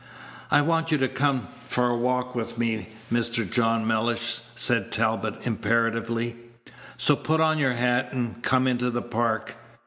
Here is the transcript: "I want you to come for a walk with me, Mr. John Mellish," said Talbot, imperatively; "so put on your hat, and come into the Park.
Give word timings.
"I 0.49 0.61
want 0.61 0.91
you 0.91 0.97
to 0.97 1.07
come 1.07 1.47
for 1.67 1.87
a 1.87 1.95
walk 1.95 2.33
with 2.33 2.57
me, 2.57 2.89
Mr. 3.13 3.47
John 3.47 3.85
Mellish," 3.85 4.39
said 4.55 4.91
Talbot, 4.91 5.45
imperatively; 5.45 6.37
"so 6.97 7.15
put 7.15 7.39
on 7.39 7.59
your 7.59 7.73
hat, 7.73 8.11
and 8.11 8.41
come 8.41 8.65
into 8.65 8.89
the 8.89 9.03
Park. 9.03 9.57